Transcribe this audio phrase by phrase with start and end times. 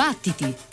[0.00, 0.69] Battiti!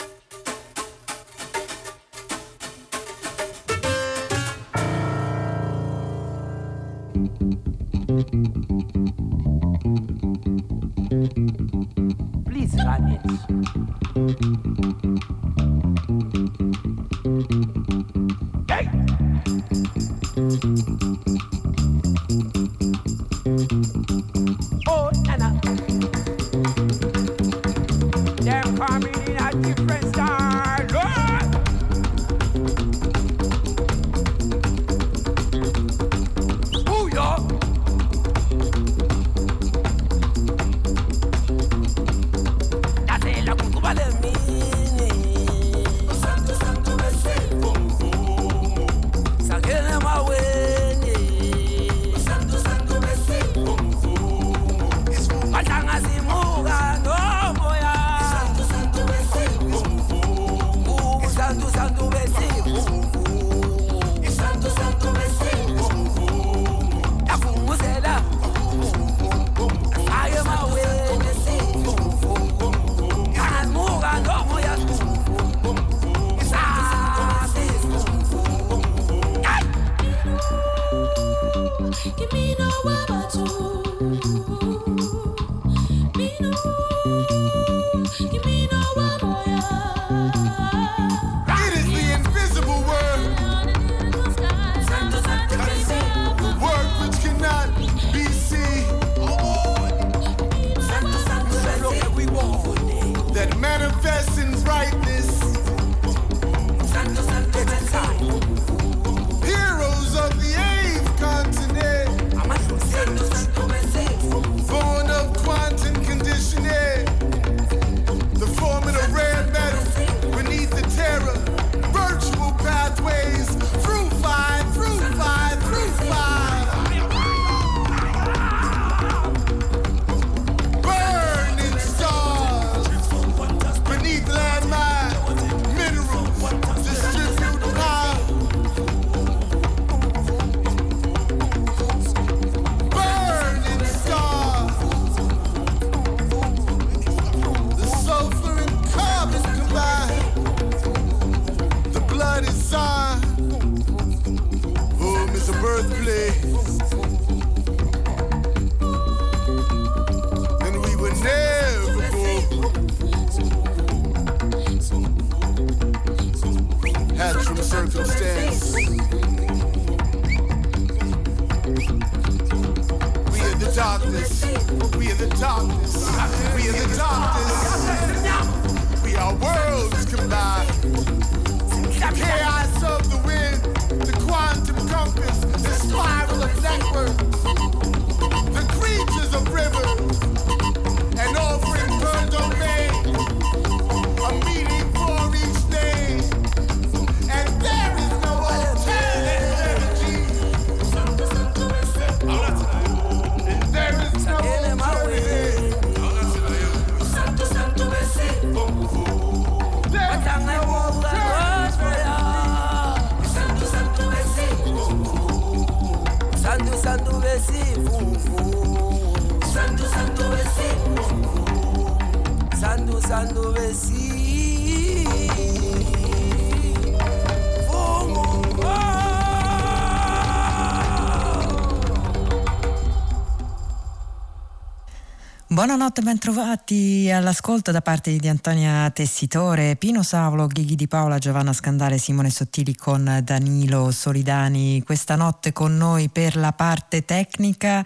[235.57, 241.97] Buonanotte, bentrovati all'ascolto da parte di Antonia Tessitore, Pino Savolo, Ghighi di Paola, Giovanna Scandale,
[241.97, 244.83] Simone Sottili con Danilo Solidani.
[244.85, 247.83] Questa notte con noi per la parte tecnica,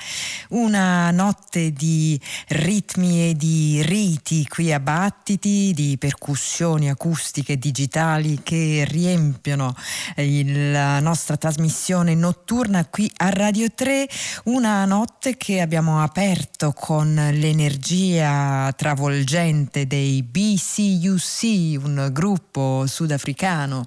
[0.50, 2.20] una notte di
[2.50, 9.74] ritmi e di riti qui a Battiti, di percussioni acustiche digitali che riempiono
[10.18, 14.10] il- la nostra trasmissione notturna qui a Radio 3.
[14.44, 17.60] Una notte che abbiamo aperto con l'energia
[18.76, 23.86] travolgente dei BCUC, un gruppo sudafricano,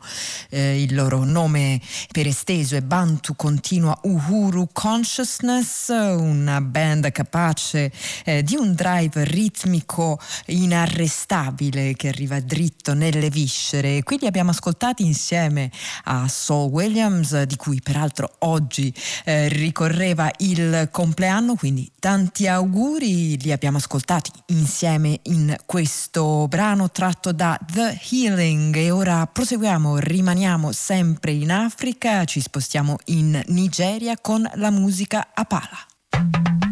[0.50, 1.80] eh, il loro nome
[2.12, 7.90] per esteso è Bantu Continua Uhuru Consciousness, una band capace
[8.24, 14.02] eh, di un drive ritmico inarrestabile che arriva dritto nelle viscere.
[14.02, 15.70] Qui li abbiamo ascoltati insieme
[16.04, 18.94] a Saul Williams, di cui peraltro oggi
[19.24, 26.90] eh, ricorreva il compleanno, quindi tanti auguri, li abbiamo abbiamo ascoltati insieme in questo brano
[26.90, 34.18] tratto da The Healing e ora proseguiamo, rimaniamo sempre in Africa, ci spostiamo in Nigeria
[34.20, 36.63] con la musica Apala.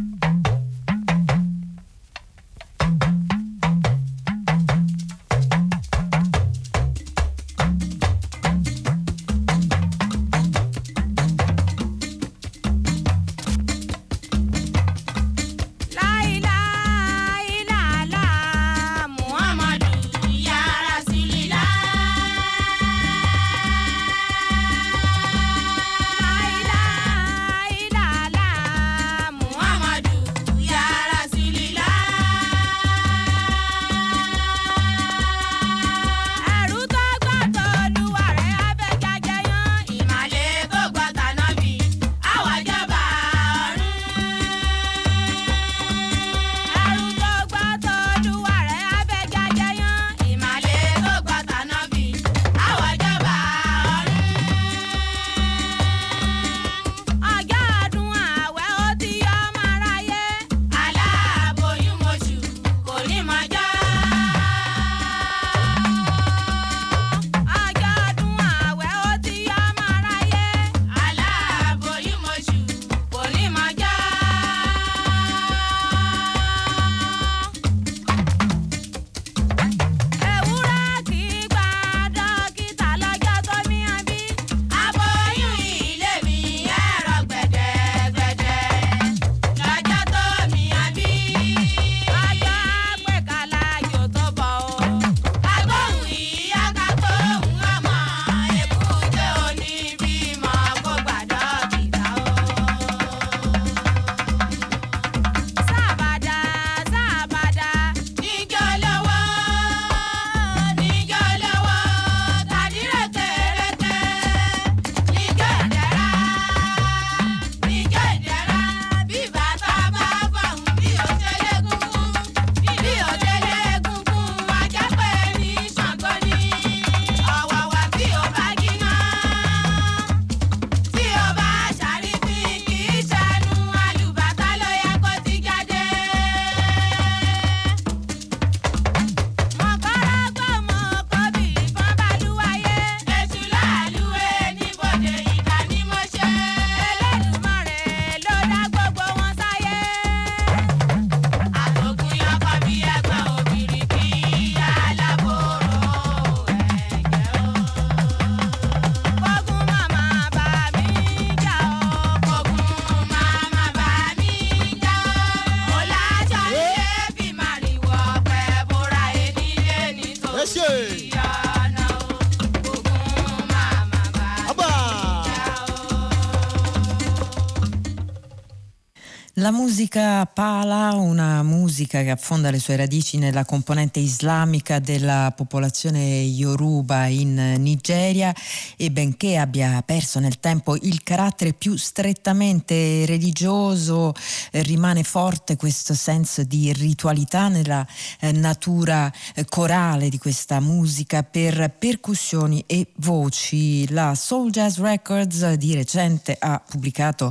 [179.53, 187.05] Musica pala, una musica che affonda le sue radici nella componente islamica della popolazione yoruba
[187.07, 188.35] in Nigeria
[188.77, 194.15] e benché abbia perso nel tempo il carattere più strettamente religioso,
[194.51, 197.87] eh, rimane forte questo senso di ritualità nella
[198.21, 203.87] eh, natura eh, corale di questa musica per percussioni e voci.
[203.93, 207.31] La Soul Jazz Records di recente ha pubblicato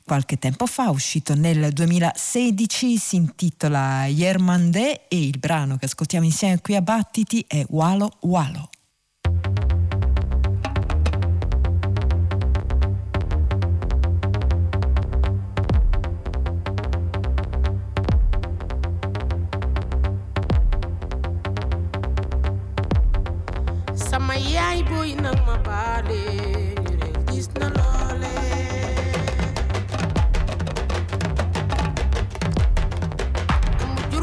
[0.03, 6.60] qualche tempo fa, uscito nel 2016, si intitola Yermande e il brano che ascoltiamo insieme
[6.62, 8.70] qui a Battiti è Walo Walo.
[24.12, 24.36] sama
[24.89, 26.75] booy nag ma baale
[27.60, 28.50] na loole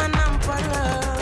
[0.00, 1.19] te di ma nampal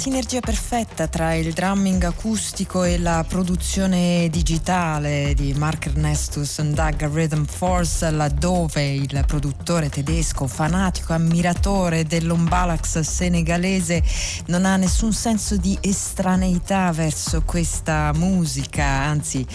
[0.00, 7.44] sinergia perfetta tra il drumming acustico e la produzione digitale di Mark Ernestus Ndaga Rhythm
[7.44, 14.02] Force, laddove il produttore tedesco, fanatico ammiratore dell'ombalax senegalese,
[14.46, 19.46] non ha nessun senso di estraneità verso questa musica, anzi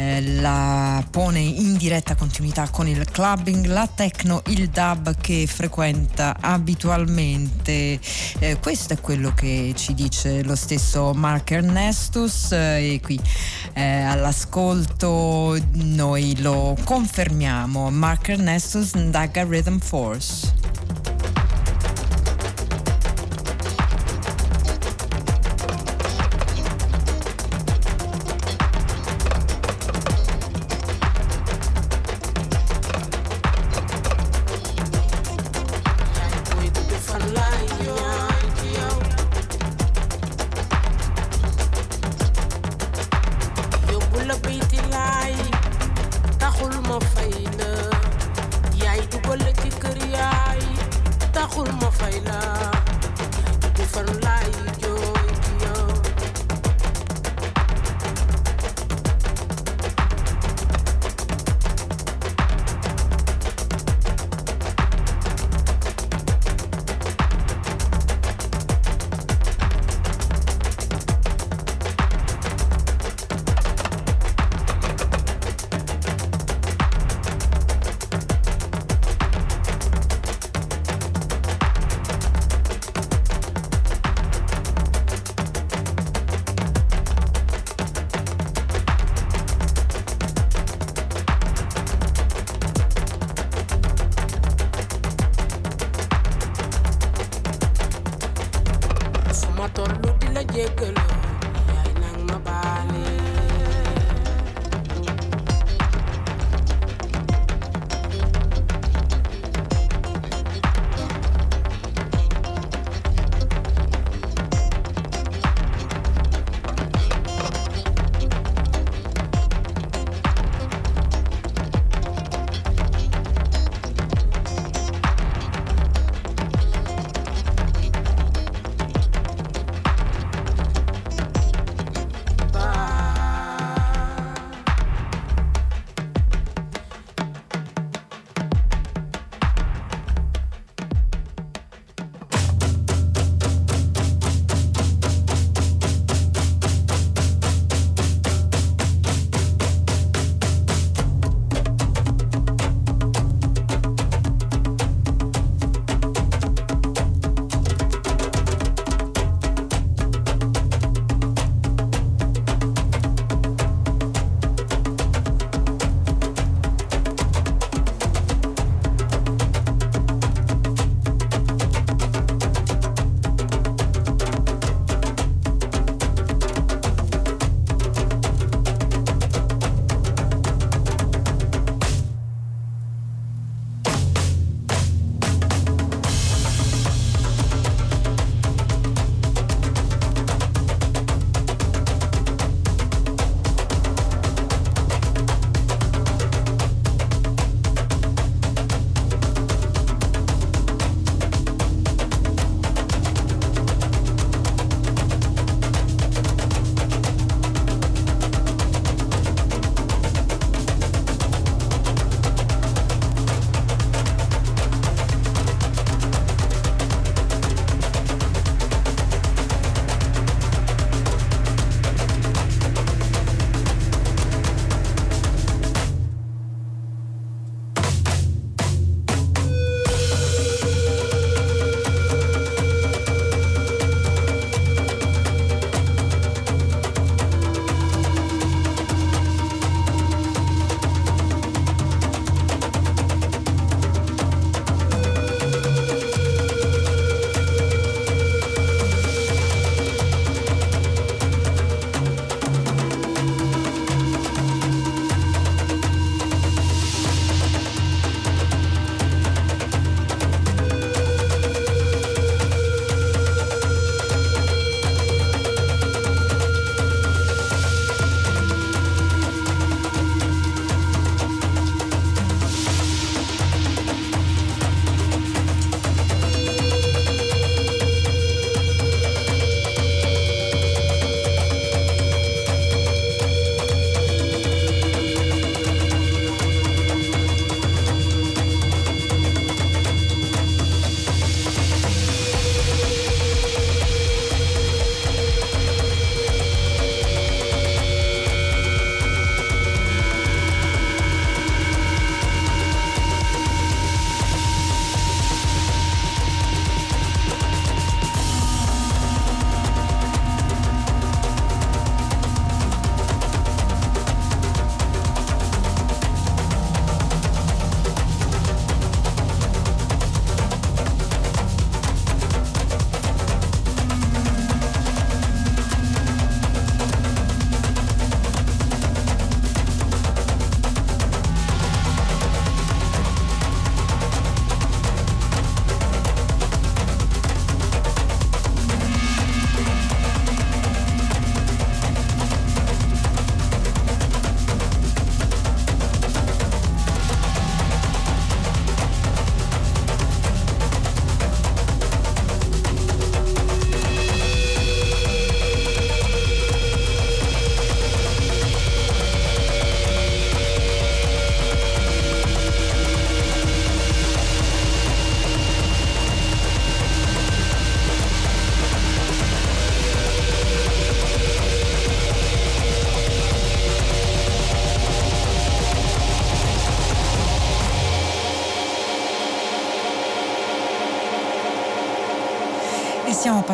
[0.00, 6.36] eh, la pone in diretta continuità con il clubbing, la techno, il dub che frequenta
[6.40, 8.00] abitualmente.
[8.38, 13.20] Eh, questo è quello che ci dice lo stesso Mark Ernestus eh, e qui
[13.74, 17.90] eh, all'ascolto noi lo confermiamo.
[17.90, 20.59] Mark Ernestus Ndaga Rhythm Force.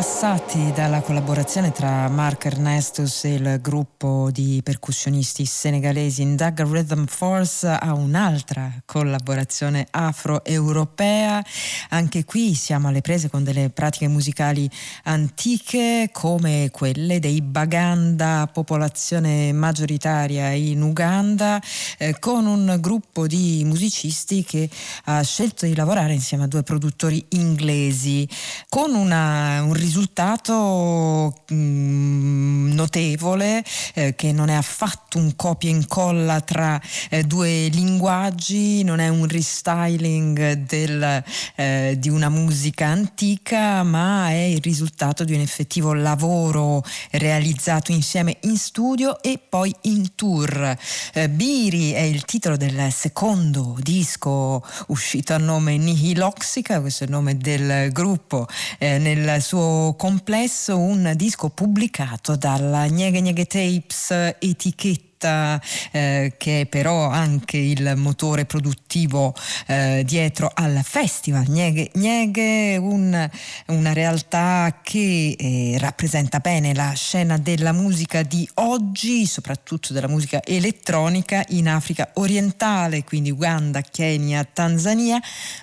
[0.01, 7.05] Siamo passati dalla collaborazione tra Mark Ernestus e il gruppo di percussionisti senegalesi Indaga Rhythm
[7.05, 11.45] Force a un'altra collaborazione afro-europea.
[11.89, 14.67] Anche qui siamo alle prese con delle pratiche musicali
[15.03, 21.61] antiche come quelle dei Baganda, popolazione maggioritaria in Uganda,
[21.99, 24.67] eh, con un gruppo di musicisti che
[25.03, 28.27] ha scelto di lavorare insieme a due produttori inglesi
[28.67, 35.73] con una un risultato mh, mm, notevole eh, che non è affatto un copia e
[35.73, 41.23] incolla tra eh, due linguaggi, non è un restyling del,
[41.55, 48.37] eh, di una musica antica, ma è il risultato di un effettivo lavoro realizzato insieme
[48.41, 50.77] in studio e poi in tour.
[51.13, 57.13] Eh, Biri è il titolo del secondo disco uscito a nome Nihiloxica, questo è il
[57.13, 65.06] nome del gruppo eh, nel suo complesso un disco pubblicato dalla Nieghe Nieghe Tapes etichetta
[65.23, 69.33] eh, che è però anche il motore produttivo
[69.67, 73.29] eh, dietro al festival Nieghe, Nieghe un,
[73.67, 80.41] una realtà che eh, rappresenta bene la scena della musica di oggi, soprattutto della musica
[80.43, 85.19] elettronica in Africa orientale, quindi Uganda, Kenya, Tanzania,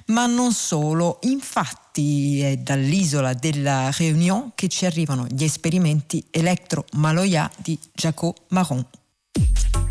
[0.06, 1.18] ma non solo.
[1.22, 8.84] Infatti è dall'isola della Réunion che ci arrivano gli esperimenti Electro Maloya di Jaco Marron.
[9.36, 9.83] Thank you.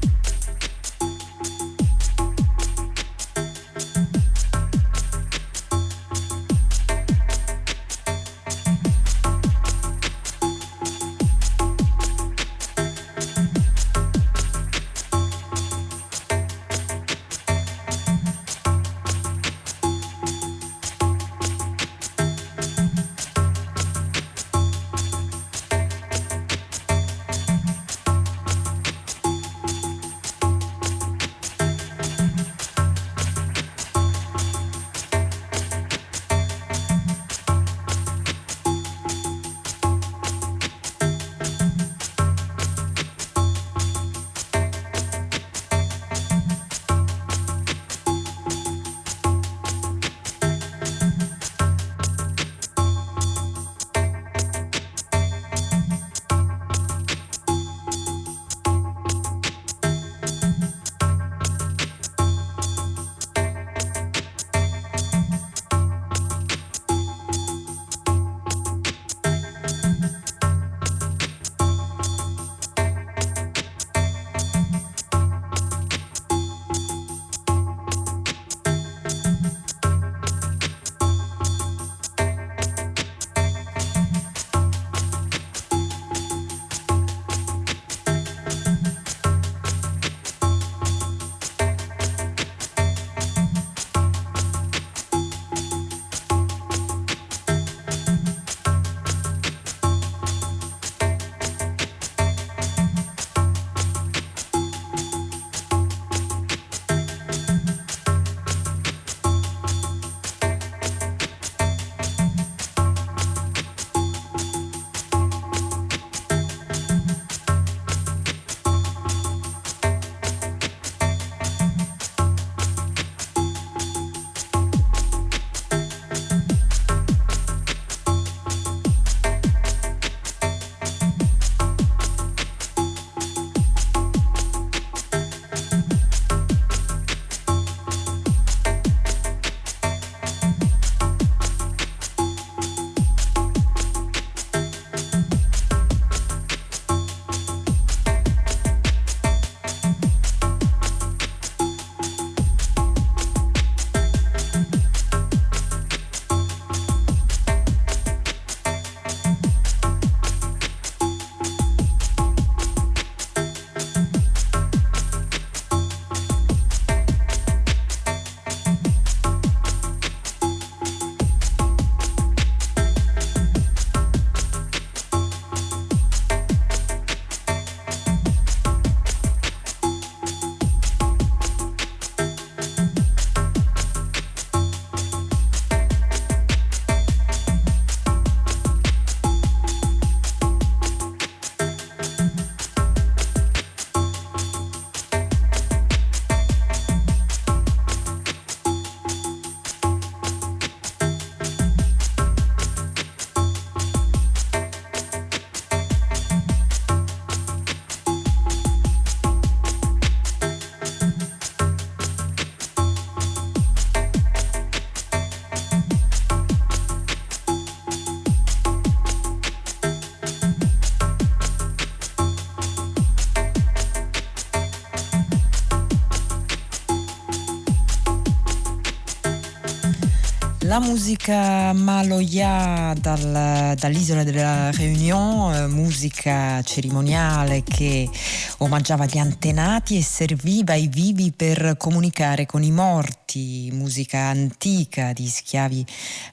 [230.73, 238.09] La musica Maloya dal, dall'isola della Réunion, eh, musica cerimoniale che
[238.57, 243.22] omaggiava gli antenati e serviva ai vivi per comunicare con i morti,
[243.72, 245.86] musica antica di schiavi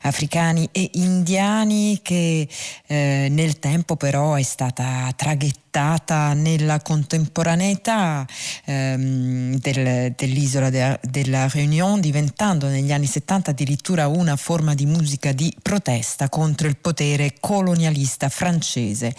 [0.02, 2.48] africani e indiani che
[2.86, 8.26] eh, nel tempo però è stata traghettata nella contemporaneità
[8.64, 14.86] ehm, del, dell'isola de, della Réunion, diventando negli anni 70 addirittura un una forma di
[14.86, 19.14] musica di protesta contro il potere colonialista francese.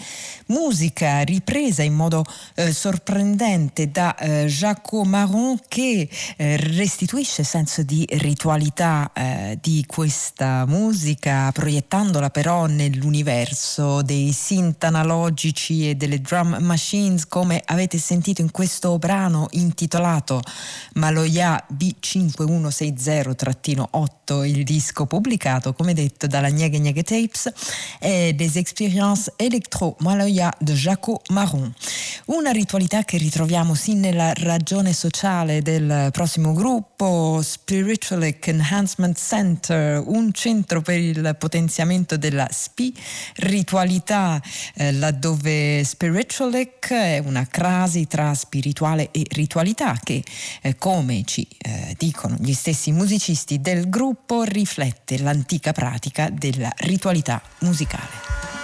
[0.46, 8.06] Musica ripresa in modo eh, sorprendente da eh, Jacques Marron che eh, restituisce senso di
[8.18, 17.26] ritualità eh, di questa musica, proiettandola però nell'universo dei synth analogici e delle drum machines,
[17.26, 20.42] come avete sentito in questo brano intitolato
[20.94, 27.52] Maloya B5160-8, il disco pubblicato, come detto, dalla Nieghe Nieghe Tapes
[28.00, 31.72] e des expériences électro-maloya de Jaco Marron.
[32.26, 40.32] Una ritualità che ritroviamo sì nella ragione sociale del prossimo gruppo, Spiritualic Enhancement Center, un
[40.32, 44.40] centro per il potenziamento della spiritualità,
[44.74, 50.22] eh, laddove Spiritualic è una crasi tra spirituale e ritualità che,
[50.62, 57.42] eh, come ci eh, dicono gli stessi musicisti del gruppo, riflette l'antica pratica della ritualità
[57.60, 58.61] musicale.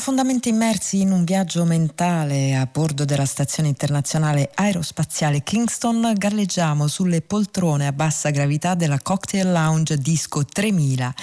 [0.00, 7.20] Profondamente immersi in un viaggio mentale a bordo della stazione internazionale aerospaziale Kingston, galleggiamo sulle
[7.20, 11.14] poltrone a bassa gravità della Cocktail Lounge Disco 3000.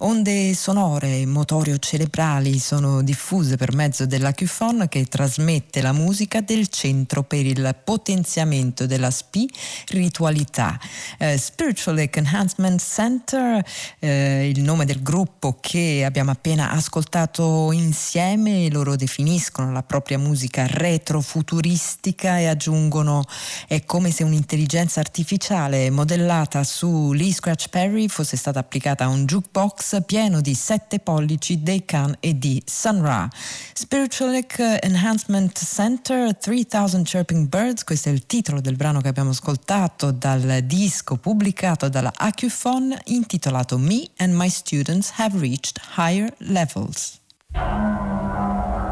[0.00, 6.42] Onde sonore e motorio cerebrali sono diffuse per mezzo della QFON che trasmette la musica
[6.42, 10.78] del Centro per il potenziamento della spiritualità.
[11.16, 13.64] Eh, Spiritualic Enhancement Center,
[13.98, 20.18] eh, il nome del gruppo che abbiamo appena ascoltato insieme insieme loro definiscono la propria
[20.18, 23.24] musica retrofuturistica e aggiungono
[23.66, 29.24] è come se un'intelligenza artificiale modellata su Lee Scratch Perry fosse stata applicata a un
[29.24, 33.28] jukebox pieno di sette pollici dei Khan e di Sun Ra.
[33.72, 40.10] Spiritualic Enhancement Center 3000 Chirping Birds, questo è il titolo del brano che abbiamo ascoltato
[40.10, 47.24] dal disco pubblicato dalla Acufon intitolato Me and My Students Have Reached Higher Levels.
[47.56, 48.85] Thank you.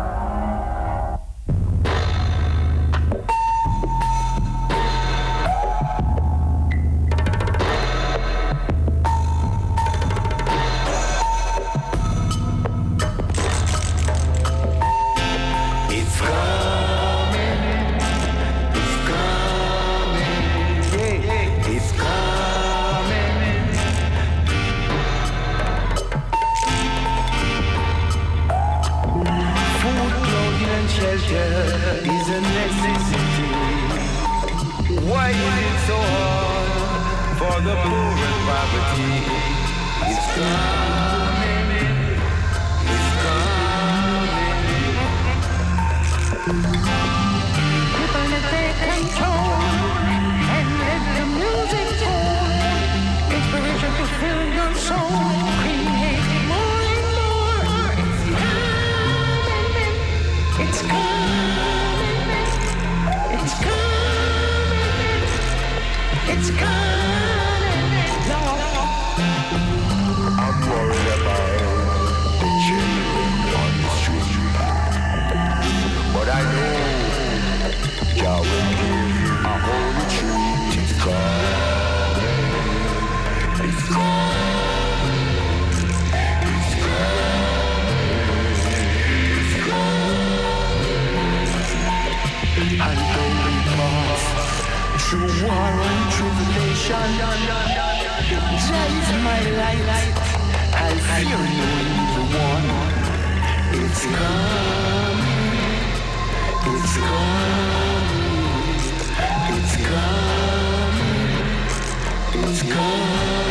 [66.37, 67.14] It's coming.
[95.11, 97.11] to war and tribulation.
[98.67, 100.15] Drive my light,
[100.83, 101.69] I'll fear no
[102.01, 102.69] evil one.
[103.81, 105.53] It's coming,
[106.73, 108.33] it's coming,
[109.55, 111.33] it's coming,
[112.45, 113.45] it's coming.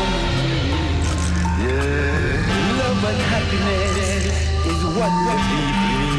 [1.64, 2.80] Yeah.
[2.80, 4.26] Love and happiness
[4.72, 6.13] is what we need.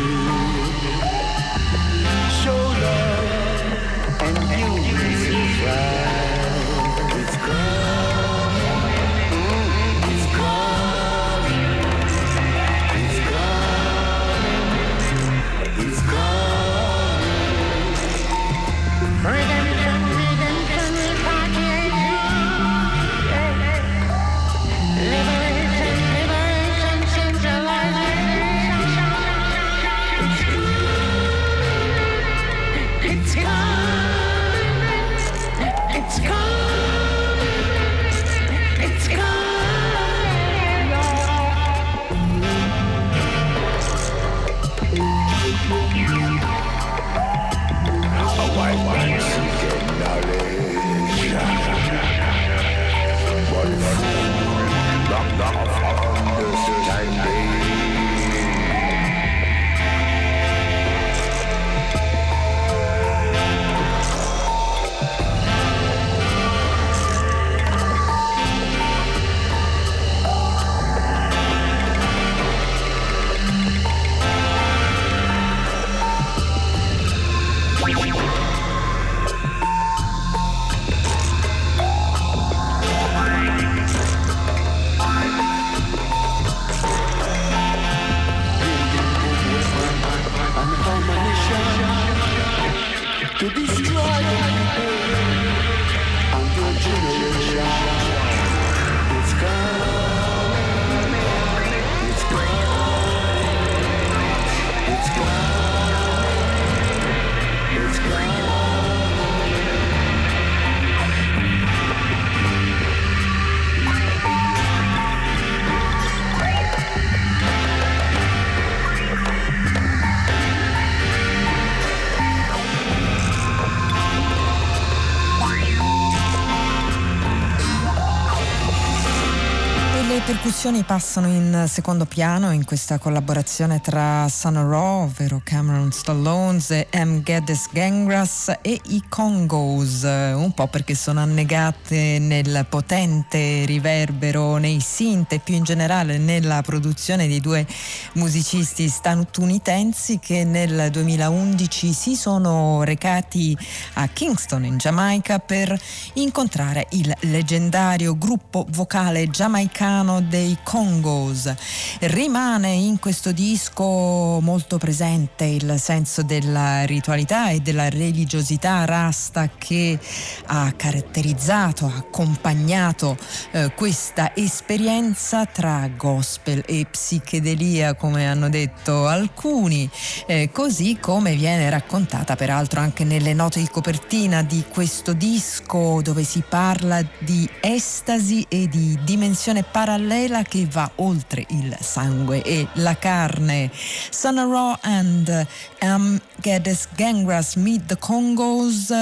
[130.64, 137.20] Percussioni passano in secondo piano in questa collaborazione tra Sun Ra, ovvero Cameron Stallones, M.
[137.20, 145.34] Geddes Gangras e i Congos, un po' perché sono annegate nel potente riverbero nei synth
[145.34, 147.66] e più in generale nella produzione di due
[148.14, 153.54] musicisti statunitensi che nel 2011 si sono recati
[153.94, 155.78] a Kingston in Giamaica per
[156.14, 161.52] incontrare il leggendario gruppo vocale giamaicano dei Congos.
[162.00, 169.98] Rimane in questo disco molto presente il senso della ritualità e della religiosità rasta che
[170.46, 173.16] ha caratterizzato, accompagnato
[173.50, 179.90] eh, questa esperienza tra gospel e psichedelia, come hanno detto alcuni,
[180.26, 186.24] eh, così come viene raccontata peraltro anche nelle note di copertina di questo disco dove
[186.24, 192.96] si parla di estasi e di dimensione parallela che va oltre il sangue e la
[192.96, 193.70] carne.
[194.10, 195.46] Sana Raw and
[195.80, 198.92] um, Geddes Gangras Meet the Congos,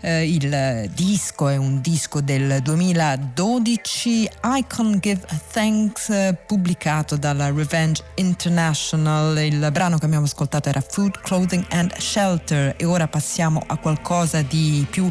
[0.00, 9.38] eh, il disco è un disco del 2012, Icon Give Thanks, pubblicato dalla Revenge International.
[9.38, 14.42] Il brano che abbiamo ascoltato era Food, Clothing and Shelter e ora passiamo a qualcosa
[14.42, 15.10] di più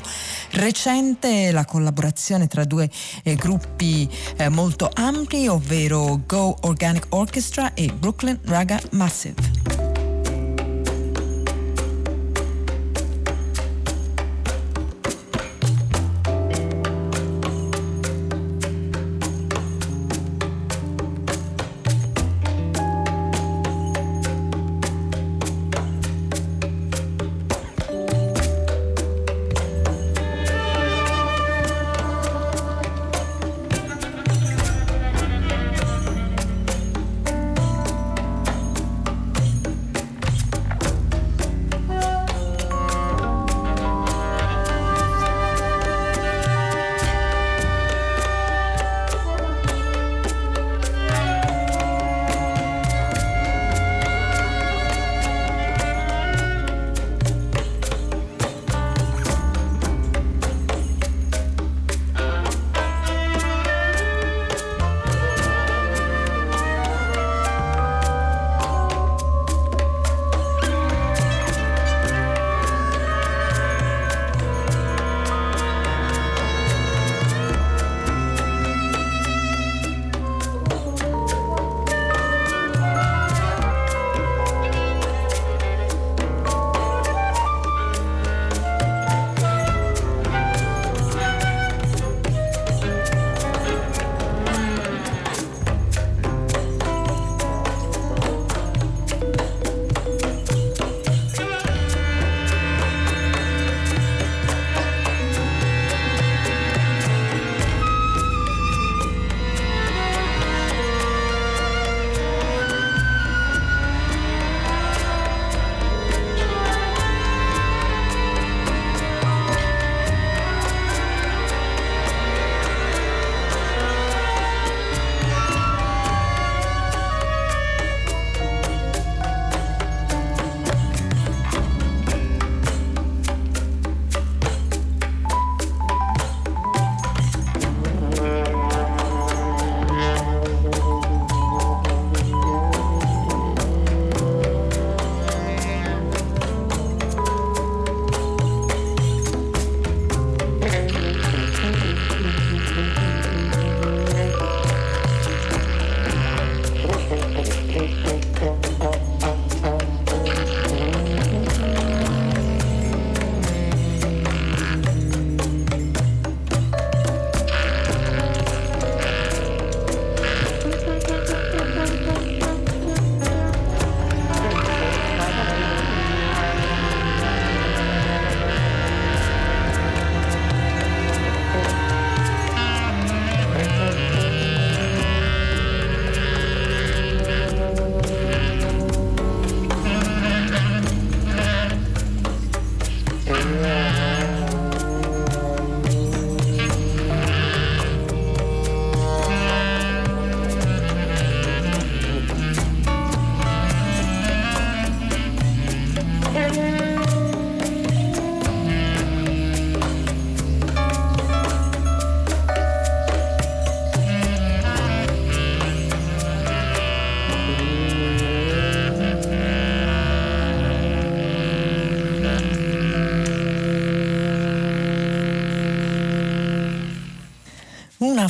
[0.52, 2.90] recente, la collaborazione tra due
[3.24, 5.79] eh, gruppi eh, molto ampi, ovvero
[6.28, 9.89] Go Organic Orchestra e Brooklyn Raga Massive.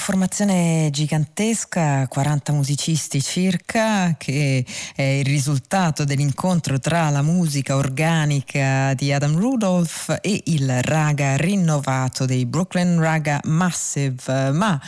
[0.10, 9.14] Formazione gigantesca, 40 musicisti circa, che è il risultato dell'incontro tra la musica organica di
[9.14, 14.82] Adam Rudolph e il raga rinnovato dei Brooklyn Raga Massive, ma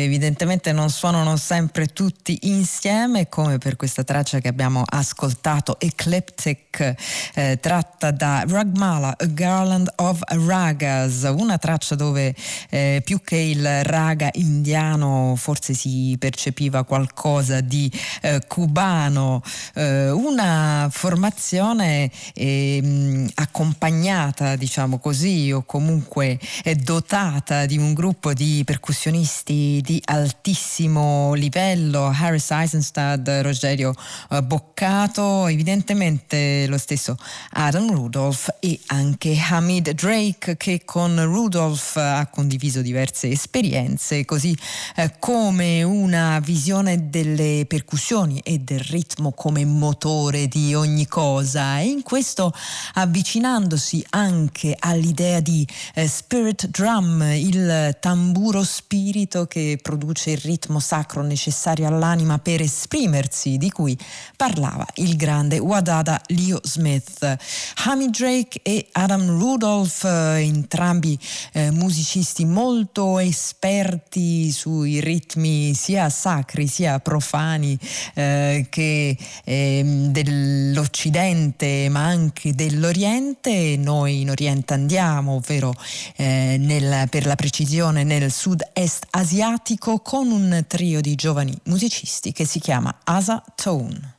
[0.00, 6.94] evidentemente non suonano sempre tutti insieme, come per questa traccia che abbiamo ascoltato, Eclectic,
[7.34, 12.34] eh, tratta da Ragmala, A Garland of Ragas, una traccia dove
[12.70, 19.42] eh, più che il raga indiano forse si percepiva qualcosa di eh, cubano,
[19.74, 28.62] eh, una formazione ehm, accompagnata, diciamo così, o comunque eh, dotata di un gruppo di
[28.64, 33.92] percussionisti di altissimo livello, Harris Eisenstadt, Rogerio
[34.30, 37.16] eh, Boccato, evidentemente lo stesso
[37.50, 44.56] Adam Rudolph e anche Hamid Drake che con Rudolph ha condiviso diverse esperienze, così
[44.96, 51.80] eh, come una visione delle percussioni e del ritmo come motore di ogni cosa.
[51.80, 52.54] E in questo
[52.94, 61.22] avvicinandosi anche all'idea di eh, spirit drum, il tamburo spirito che produce il ritmo sacro
[61.22, 63.96] necessario all'anima per esprimersi, di cui
[64.36, 67.36] parlava il grande Wadada Leo Smith.
[67.84, 71.18] Hamid Drake e Adam Rudolph, eh, entrambi
[71.52, 77.78] eh, musicisti molto esperti sui ritmi sia sacri sia profani
[78.14, 83.76] eh, che ehm, dell'Occidente ma anche dell'Oriente.
[83.78, 85.74] Noi in Oriente andiamo, ovvero
[86.16, 92.32] eh, nel, per la precisione nel sud-est asiatico simpatico con un trio di giovani musicisti
[92.32, 94.16] che si chiama Asa Tone.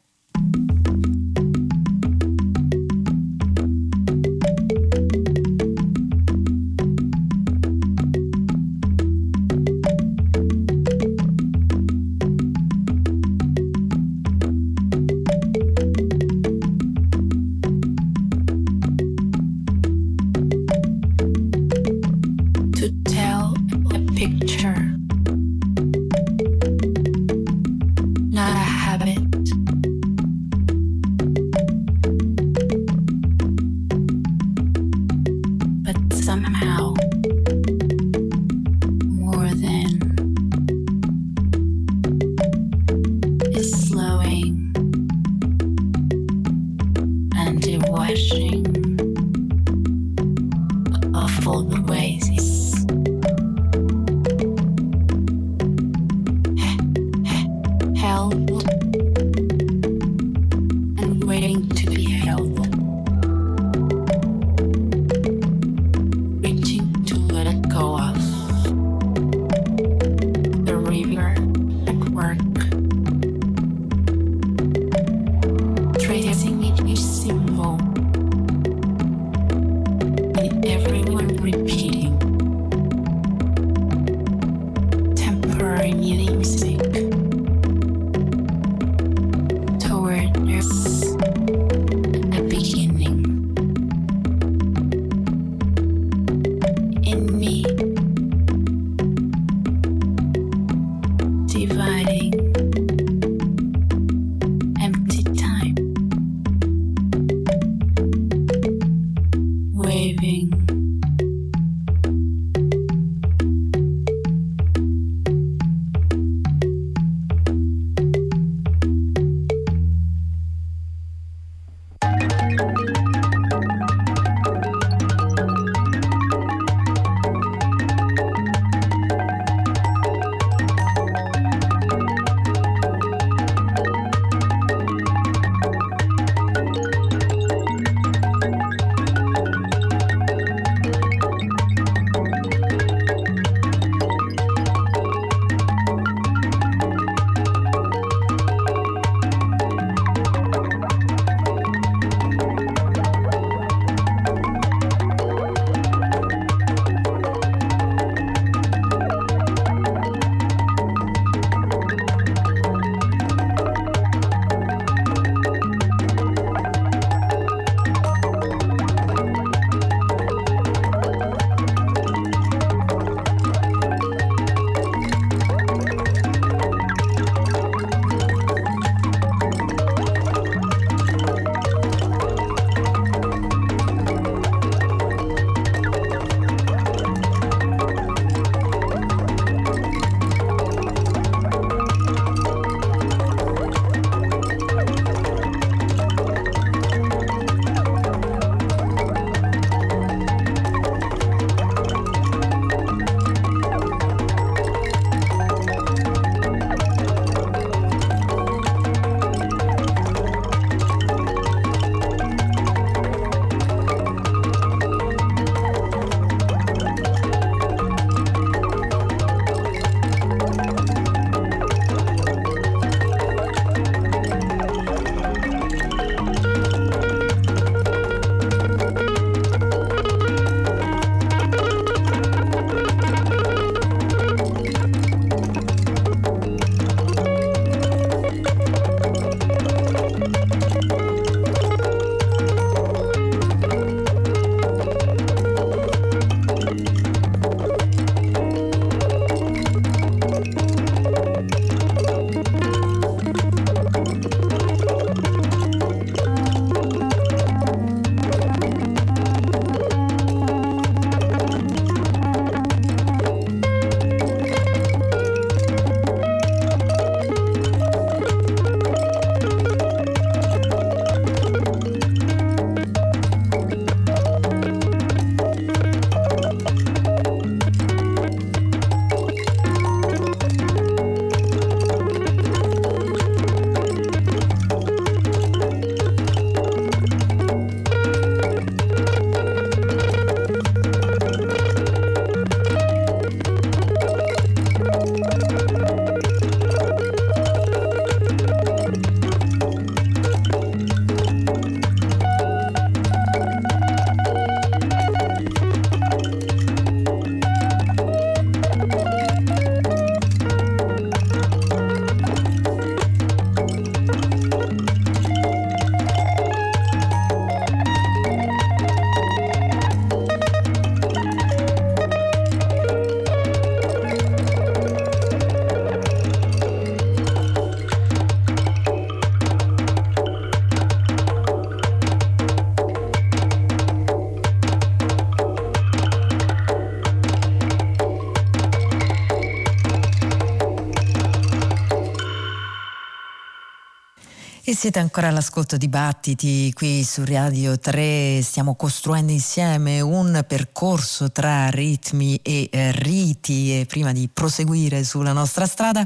[344.84, 351.70] Siete ancora all'ascolto di Battiti qui su Radio 3, stiamo costruendo insieme un percorso tra
[351.70, 353.80] ritmi e eh, riti.
[353.80, 356.06] E prima di proseguire sulla nostra strada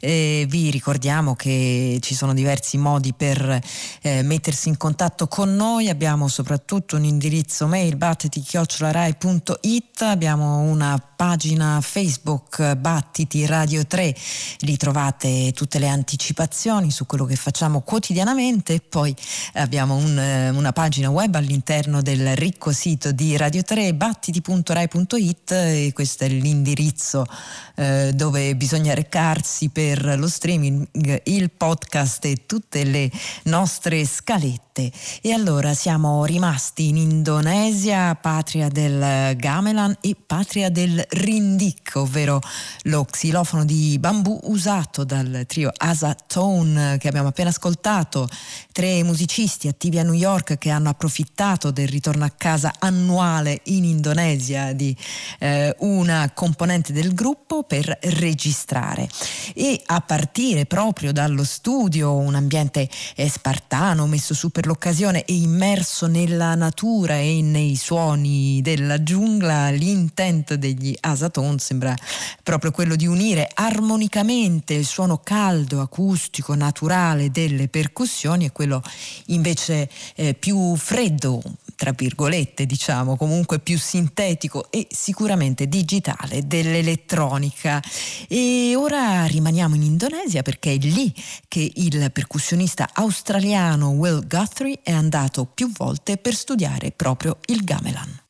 [0.00, 3.60] eh, vi ricordiamo che ci sono diversi modi per
[4.02, 11.80] eh, mettersi in contatto con noi, abbiamo soprattutto un indirizzo mail battiti-rai.it, abbiamo una pagina
[11.80, 14.14] Facebook Battiti Radio 3,
[14.60, 18.74] lì trovate tutte le anticipazioni su quello che facciamo quotidianamente.
[18.74, 19.14] E poi
[19.54, 25.90] abbiamo un, eh, una pagina web all'interno del ricco sito di Radio 3 battiti.rai.it e
[25.92, 27.26] questo è l'indirizzo
[27.74, 30.86] eh, dove bisogna recarsi per lo streaming,
[31.24, 33.10] il podcast e tutte le
[33.44, 34.67] nostre scalette.
[34.78, 42.40] E allora siamo rimasti in Indonesia, patria del gamelan e patria del rindik, ovvero
[42.82, 48.28] lo xilofono di bambù usato dal trio Asa Tone che abbiamo appena ascoltato,
[48.70, 53.82] tre musicisti attivi a New York che hanno approfittato del ritorno a casa annuale in
[53.82, 54.96] Indonesia di
[55.40, 59.08] eh, una componente del gruppo per registrare.
[59.54, 65.34] E a partire proprio dallo studio, un ambiente eh, spartano messo su per l'occasione e
[65.34, 71.96] immerso nella natura e nei suoni della giungla, l'intento degli Asaton sembra
[72.42, 78.82] proprio quello di unire armonicamente il suono caldo, acustico, naturale delle percussioni e quello
[79.26, 81.40] invece eh, più freddo,
[81.78, 87.80] tra virgolette diciamo, comunque più sintetico e sicuramente digitale dell'elettronica.
[88.26, 91.14] E ora rimaniamo in Indonesia perché è lì
[91.46, 98.27] che il percussionista australiano Will Guthrie è andato più volte per studiare proprio il gamelan.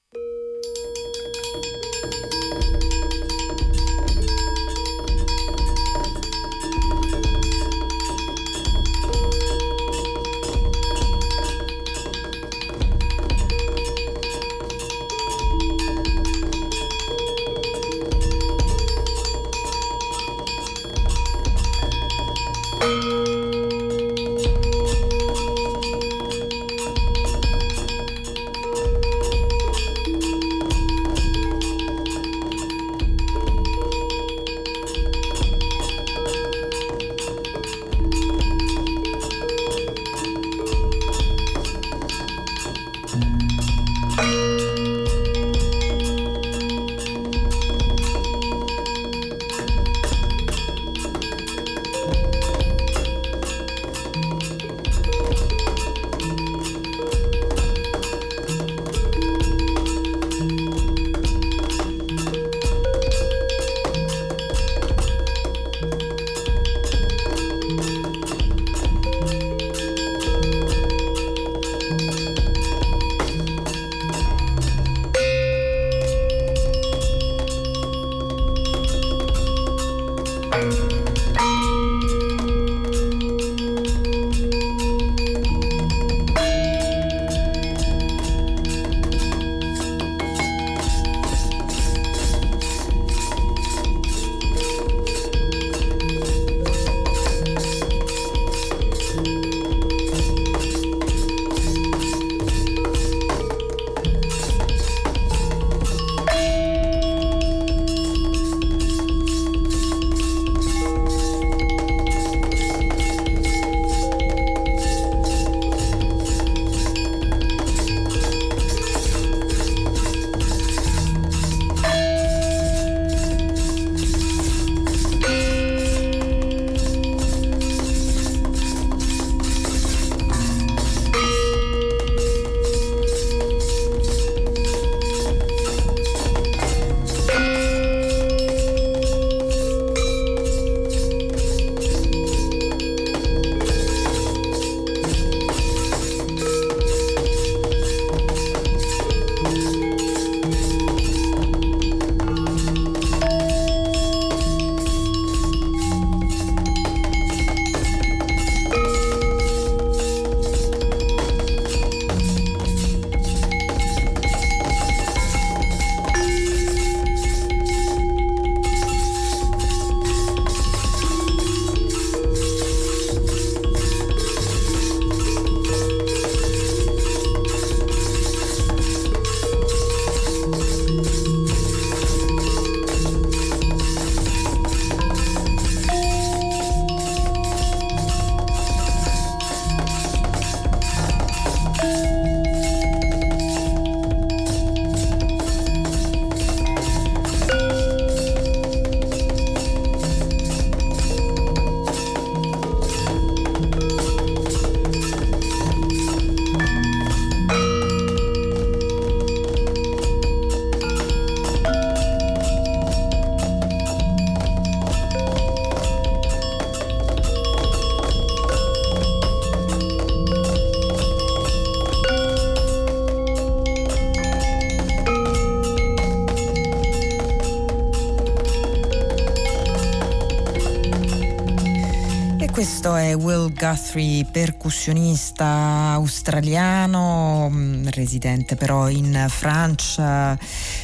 [233.15, 240.39] Will Guthrie, percussionista australiano, mm, residente però in Francia,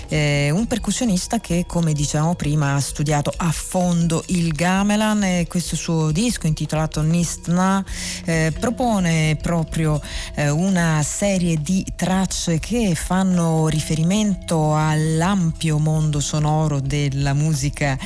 [0.09, 5.77] eh, un percussionista che come dicevamo prima ha studiato a fondo il gamelan e questo
[5.77, 7.85] suo disco intitolato Nistna
[8.25, 10.01] eh, propone proprio
[10.35, 17.99] eh, una serie di tracce che fanno riferimento all'ampio mondo sonoro della musica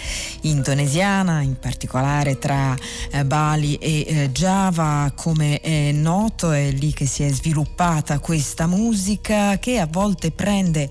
[0.42, 2.76] indonesiana, in particolare tra
[3.10, 8.66] eh, Bali e eh, Java, come è noto, è lì che si è sviluppata questa
[8.66, 10.88] musica che a volte prende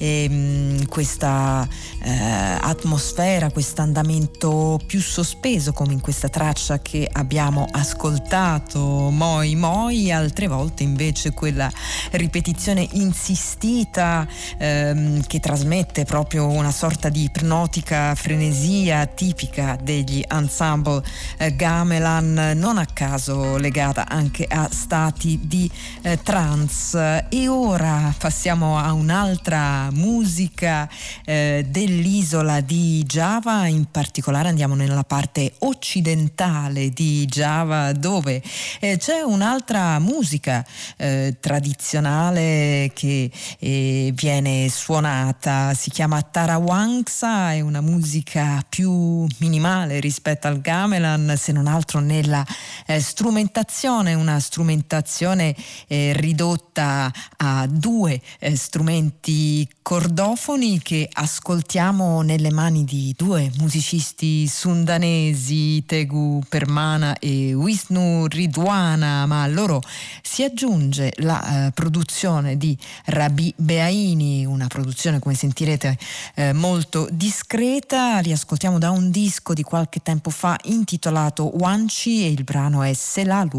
[0.00, 1.68] ehm, questa
[2.02, 8.80] eh, atmosfera, questo andamento più sospeso, come in questa traccia che abbiamo ascoltato,
[9.10, 11.70] Moi Moi, altre volte invece quella
[12.12, 14.26] ripetizione insistita
[14.58, 21.02] ehm, che trasmette proprio una sorta di ipnotica frenesia tipica degli ensemble
[21.38, 25.70] eh, Gamelan non a caso legata anche a stati di
[26.02, 27.26] eh, trance.
[27.28, 30.88] E ora passiamo a un'altra musica
[31.24, 38.40] eh, dell'isola di Java in particolare andiamo nella parte occidentale di Java dove
[38.78, 40.64] eh, c'è un'altra musica
[40.96, 43.28] eh, tradizionale che
[43.58, 45.74] eh, viene suonata.
[45.74, 52.46] Si chiama Tarawangsa è una musica più minimale rispetto al gamelan se non altro nella
[52.86, 55.56] eh, strumentazione, una strumentazione
[55.88, 65.82] eh, ridotta a due eh, strumenti cordofoni che ascoltiamo nelle mani di due musicisti sundanesi,
[65.86, 69.80] Tegu Permana e Wisnu Ridwana, ma a loro
[70.20, 72.76] si aggiunge la eh, produzione di
[73.06, 75.96] Rabi Beaini, una produzione come sentirete
[76.34, 82.30] eh, molto discreta, li ascoltiamo da un disco di qualche tempo fa intitolato Banshee e
[82.30, 83.58] il brano è Selalu.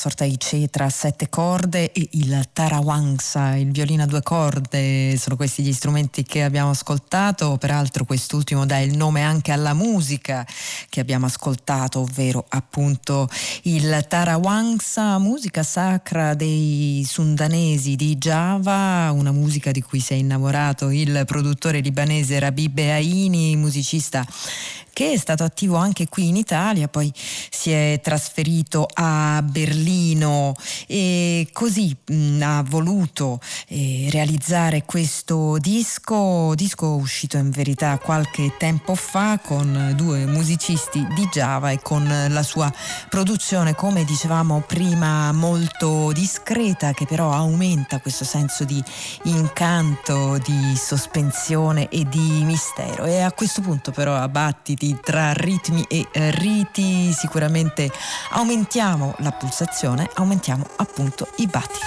[0.00, 5.36] Sorta di cetra a sette corde e il tarawangsa, il violino a due corde, sono
[5.36, 10.46] questi gli strumenti che abbiamo ascoltato, peraltro quest'ultimo dà il nome anche alla musica
[10.88, 13.28] che abbiamo ascoltato, ovvero appunto
[13.64, 20.88] il tarawangsa, musica sacra dei sundanesi di Java, una musica di cui si è innamorato
[20.88, 24.26] il produttore libanese Rabi Beaini, musicista
[25.00, 30.52] che è stato attivo anche qui in Italia, poi si è trasferito a Berlino
[30.86, 38.94] e così mh, ha voluto eh, realizzare questo disco, disco uscito in verità qualche tempo
[38.94, 42.70] fa con due musicisti di Java e con la sua
[43.08, 48.84] produzione, come dicevamo prima, molto discreta che però aumenta questo senso di
[49.22, 53.06] incanto, di sospensione e di mistero.
[53.06, 54.28] E a questo punto però a
[55.00, 57.90] tra ritmi e eh, riti sicuramente
[58.30, 61.86] aumentiamo la pulsazione, aumentiamo appunto i battiti.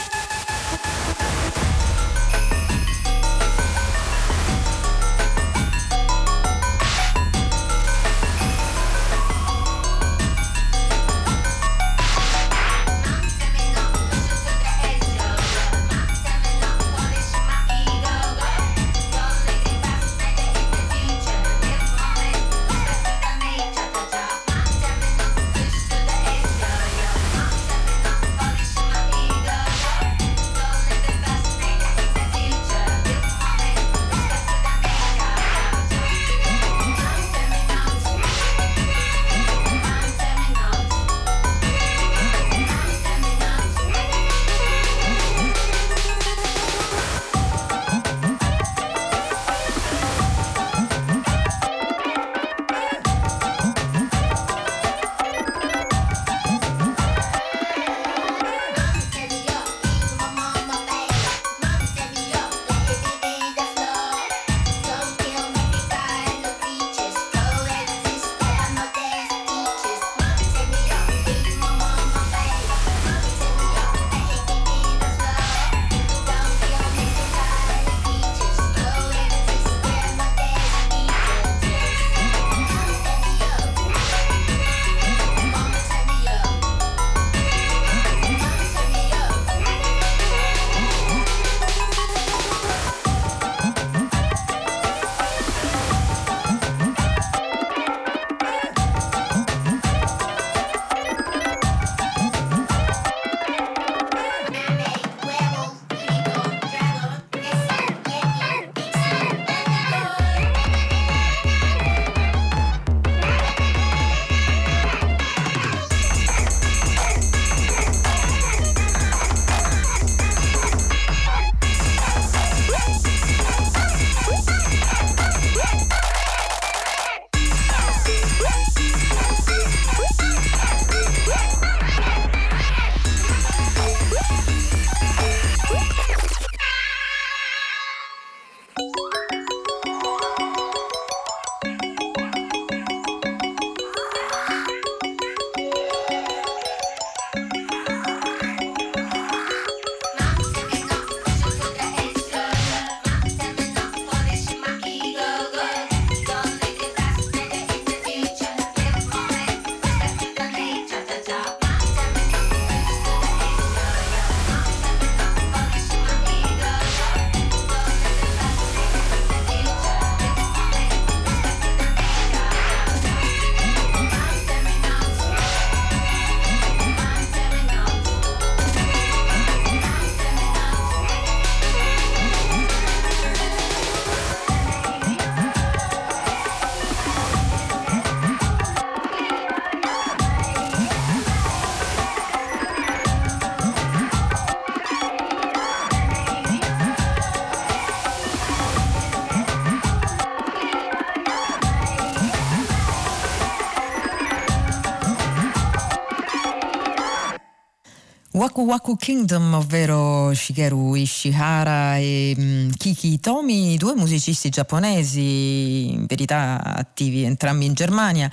[208.35, 216.59] Waku Waku Kingdom, ovvero Shigeru Ishihara e um, Kiki Tomi, due musicisti giapponesi, in verità
[216.63, 218.31] attivi entrambi in Germania,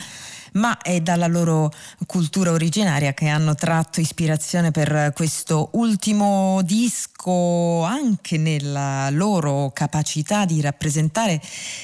[0.53, 1.73] ma è dalla loro
[2.07, 10.61] cultura originaria che hanno tratto ispirazione per questo ultimo disco, anche nella loro capacità di
[10.61, 11.41] rappresentare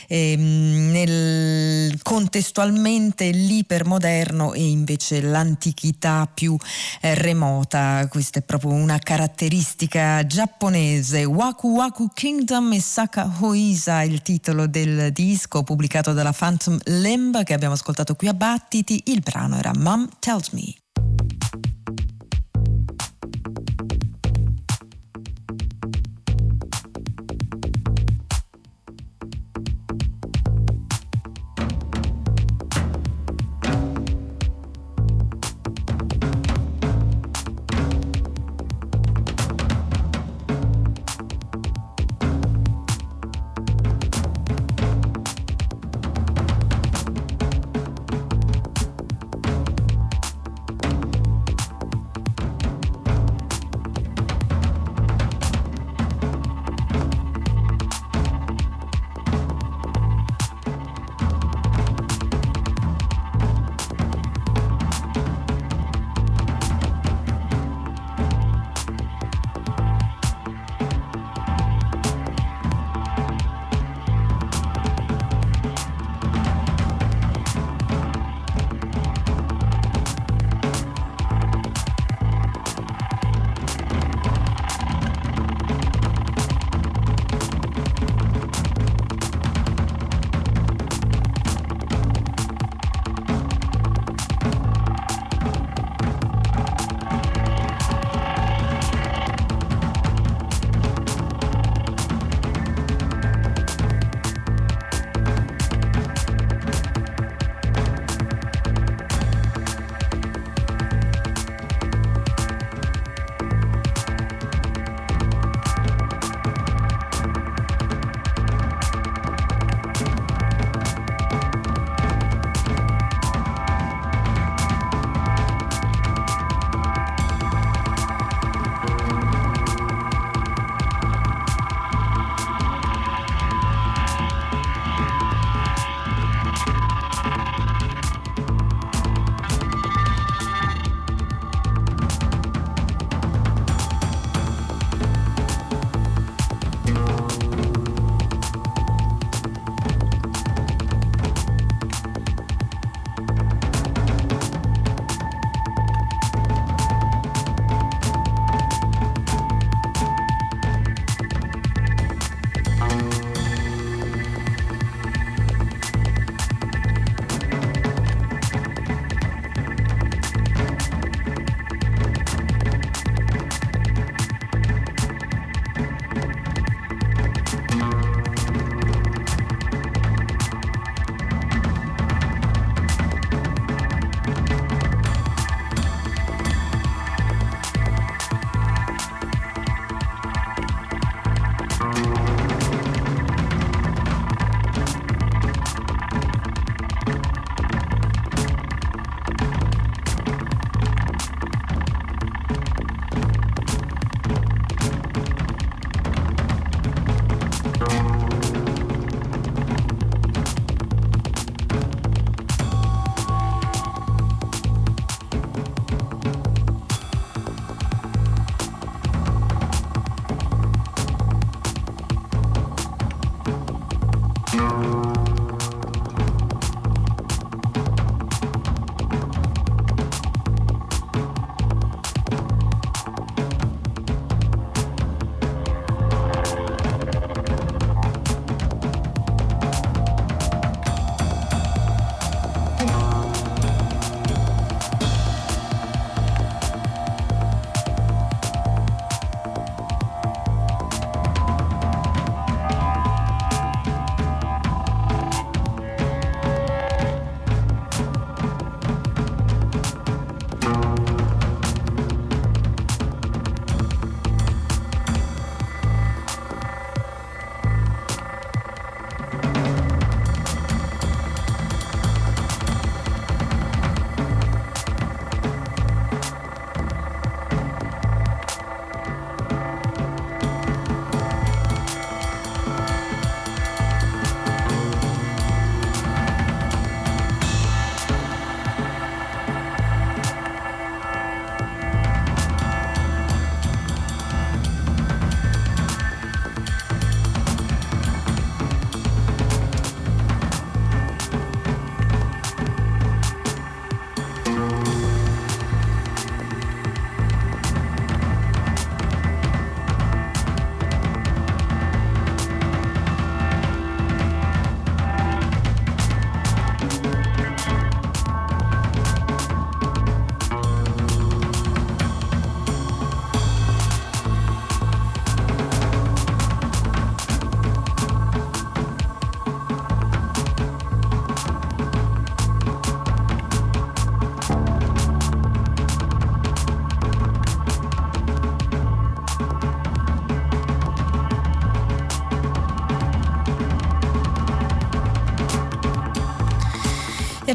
[0.08, 6.56] ehm, nel, contestualmente l'ipermoderno e invece l'antichità più
[7.00, 8.06] eh, remota.
[8.08, 11.24] Questa è proprio una caratteristica giapponese.
[11.24, 17.54] Waku Waku Kingdom e Saka Hoisa, il titolo del disco pubblicato dalla Phantom Limb che
[17.54, 19.02] abbiamo ascoltato qui a Battiti.
[19.08, 20.74] Il brano era Mom Tells Me.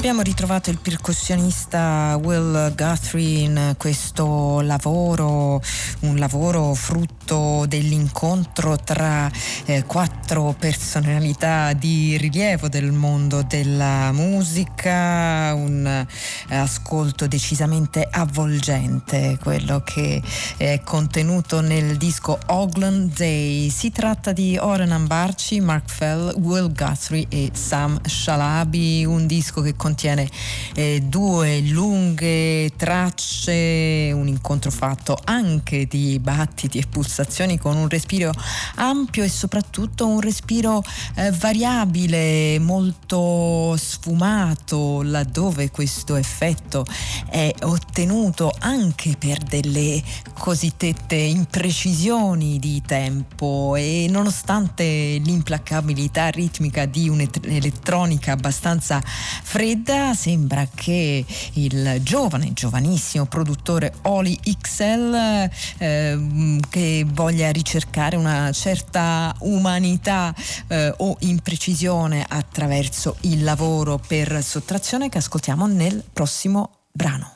[0.01, 5.61] Abbiamo ritrovato il percussionista Will Guthrie in questo lavoro,
[5.99, 7.20] un lavoro frutto
[7.67, 9.31] dell'incontro tra
[9.65, 19.81] eh, quattro personalità di rilievo del mondo della musica, un eh, ascolto decisamente avvolgente, quello
[19.85, 20.21] che
[20.57, 23.69] è contenuto nel disco Ogland Day.
[23.69, 29.75] Si tratta di Oren Ambarci, Mark Fell, Will Guthrie e Sam Shalabi, un disco che
[29.75, 30.29] contiene
[30.73, 36.85] eh, due lunghe tracce, un incontro fatto anche di battiti e
[37.21, 38.31] pulsazioni con un respiro
[38.75, 40.83] ampio e soprattutto un respiro
[41.15, 46.85] eh, variabile, molto sfumato, laddove questo effetto
[47.29, 50.01] è ottenuto anche per delle
[50.33, 53.75] cosiddette imprecisioni di tempo.
[53.75, 61.23] E nonostante l'implacabilità ritmica di un'elettronica abbastanza fredda, sembra che
[61.53, 70.33] il giovane, giovanissimo produttore Oli XL eh, che voglia ricercare una certa umanità
[70.67, 77.35] eh, o imprecisione attraverso il lavoro per sottrazione che ascoltiamo nel prossimo brano.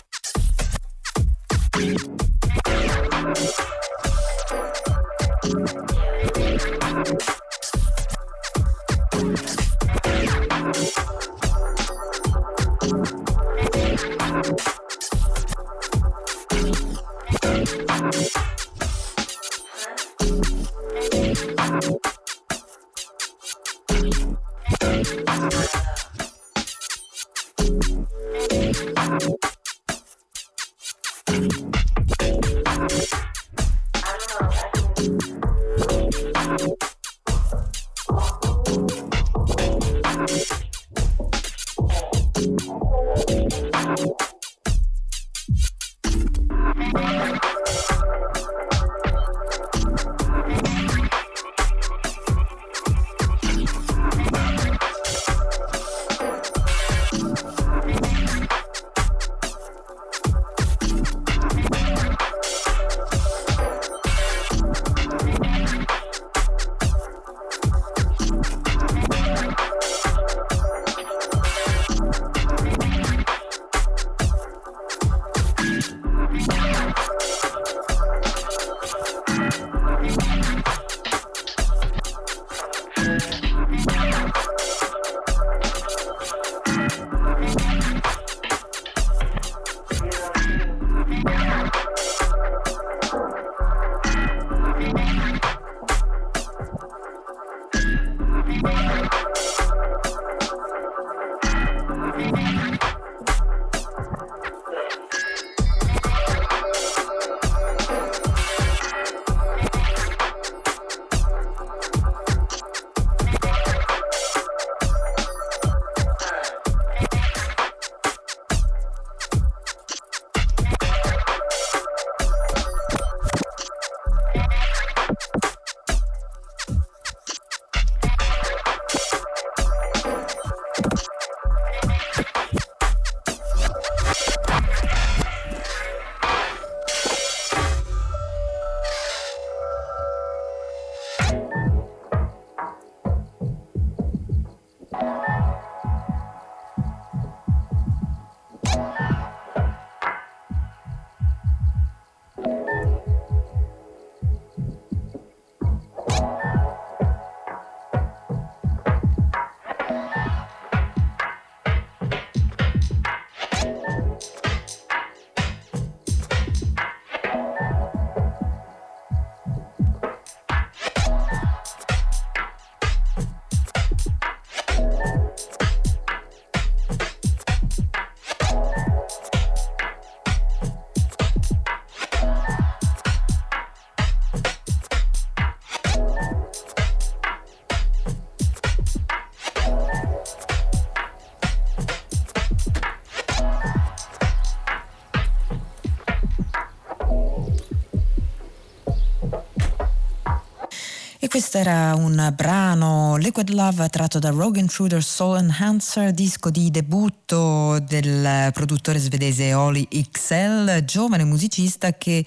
[201.51, 207.77] Questo era un brano Liquid Love tratto da Rogue Intruder Soul Enhancer, disco di debutto
[207.79, 212.25] del produttore svedese Oli XL, giovane musicista che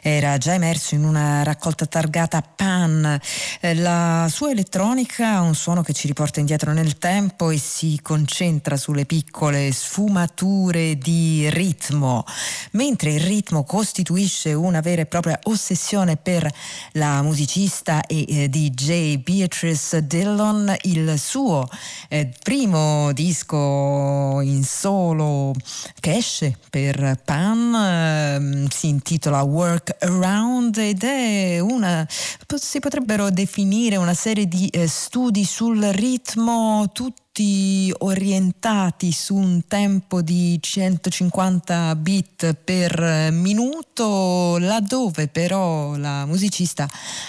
[0.00, 3.20] era già emerso in una raccolta targata Pan.
[3.60, 8.78] La sua elettronica ha un suono che ci riporta indietro nel tempo e si concentra
[8.78, 12.24] sulle piccole sfumature di ritmo,
[12.70, 16.50] mentre il ritmo costituisce una vera e propria ossessione per
[16.92, 21.68] la musicista e eh, DJ Beatrice Dillon, il suo
[22.08, 25.52] eh, primo disco in solo
[25.98, 33.96] che esce per Pan, eh, si intitola Work Around ed è una, si potrebbero definire
[33.96, 41.96] una serie di eh, studi sul ritmo tutti tutti orientati su un tempo di 150
[41.96, 46.86] bit per minuto, laddove però la musicista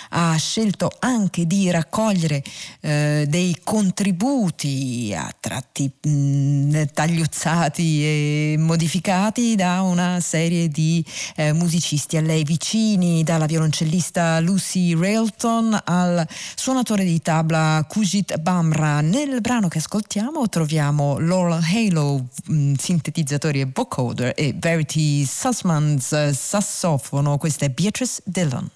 [0.10, 2.44] ha scelto anche di raccogliere
[2.82, 11.04] eh, dei contributi a tratti mh, tagliuzzati e modificati da una serie di
[11.38, 19.00] eh, musicisti a lei vicini, dalla violoncellista Lucy Railton al suonatore di tabla Kujit Bamra.
[19.00, 25.24] Nel brano che ascoltiamo ascoltiamo troviamo Laurel Halo, mh, mm, sintetizzatori e vocoder e Verity
[25.24, 27.38] Sussmans, sassofono.
[27.38, 28.68] Questa è Beatrice Dillon.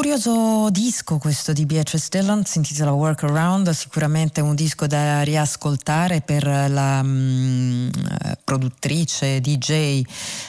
[0.00, 6.42] Curioso disco questo di Beatrice Dillon, si intitola Workaround, sicuramente un disco da riascoltare per
[6.46, 7.90] la mh,
[8.42, 10.00] produttrice DJ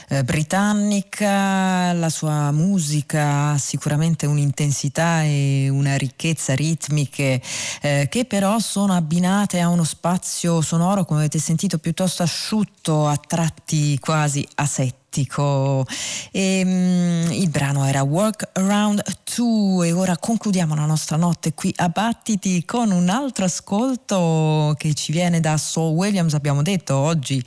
[0.07, 7.41] eh, britannica, la sua musica ha sicuramente un'intensità e una ricchezza ritmiche
[7.81, 13.17] eh, che però sono abbinate a uno spazio sonoro, come avete sentito, piuttosto asciutto, a
[13.17, 15.85] tratti quasi asettico eclettico.
[16.31, 19.03] E, um, il brano era Work Around
[19.35, 24.93] 2 e ora concludiamo la nostra notte qui a Battiti con un altro ascolto che
[24.93, 27.43] ci viene da Saul Williams, abbiamo detto oggi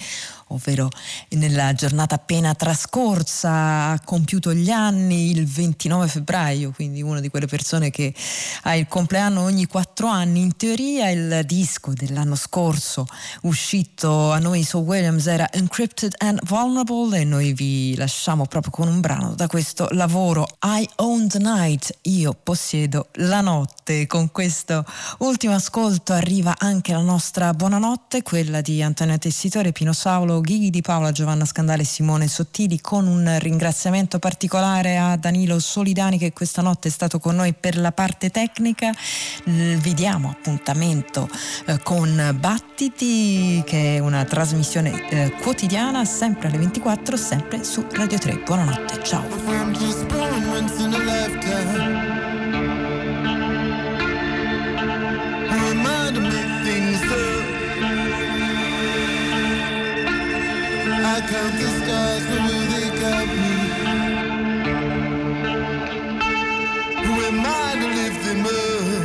[0.49, 0.89] ovvero
[1.31, 7.47] nella giornata appena trascorsa, ha compiuto gli anni il 29 febbraio, quindi una di quelle
[7.47, 8.15] persone che
[8.62, 10.41] ha il compleanno ogni quattro anni.
[10.41, 13.07] In teoria il disco dell'anno scorso
[13.43, 18.89] uscito a noi su Williams era Encrypted and Vulnerable e noi vi lasciamo proprio con
[18.89, 24.07] un brano da questo lavoro I Own the Night, io possiedo la notte.
[24.07, 24.85] Con questo
[25.19, 30.81] ultimo ascolto arriva anche la nostra buonanotte, quella di Antonio Tessitore, Pino Saulo, Ghighi di
[30.81, 36.62] Paola, Giovanna Scandale e Simone Sottili con un ringraziamento particolare a Danilo Solidani che questa
[36.62, 38.93] notte è stato con noi per la parte tecnica.
[39.44, 41.28] Vi diamo appuntamento
[41.66, 48.19] eh, con Battiti che è una trasmissione eh, quotidiana sempre alle 24 sempre su Radio
[48.19, 48.43] 3.
[48.44, 50.24] Buonanotte, ciao.
[61.05, 61.10] Who
[67.28, 69.03] am I to lift them up?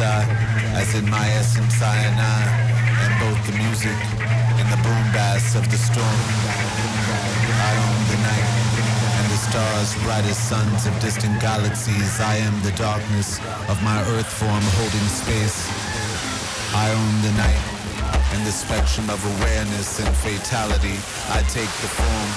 [0.00, 3.98] As in my essence I and both the music
[4.54, 6.20] and the boom bass of the storm.
[7.58, 8.48] I own the night
[9.18, 12.20] and the stars, bright as suns of distant galaxies.
[12.20, 15.66] I am the darkness of my earth form holding space.
[16.78, 17.64] I own the night
[18.34, 20.94] and the spectrum of awareness and fatality.
[21.34, 22.30] I take the form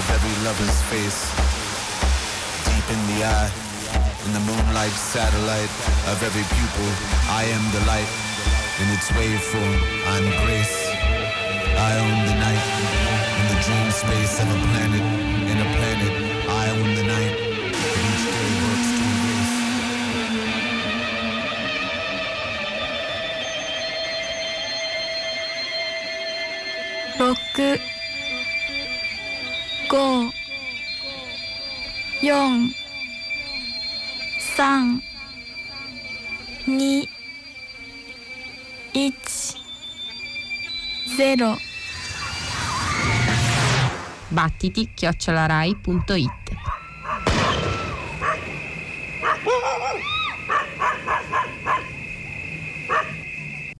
[0.00, 1.28] of every lover's face.
[2.64, 3.69] Deep in the eye,
[4.26, 5.72] in the moonlight satellite
[6.12, 6.88] of every pupil,
[7.32, 8.10] I am the light.
[8.80, 9.78] In its waveform,
[10.12, 10.76] I'm grace.
[11.88, 12.64] I own the night
[13.40, 15.04] in the dream space of a planet.
[15.50, 16.12] In a planet,
[16.48, 17.09] I own the night.
[34.59, 35.01] 三
[36.67, 37.07] 二
[38.93, 39.13] 一
[41.17, 41.57] ゼロ
[44.29, 46.38] battiti chiocciolarai.it